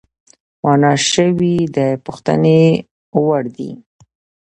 [0.63, 2.61] مانا شوی د پوښتنې
[3.25, 3.71] وړدی،